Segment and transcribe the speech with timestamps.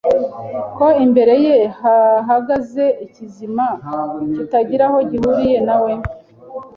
[0.77, 3.65] ko imbere ye hahagaze ikizima
[4.33, 5.91] kitagira aho gihuriye na we.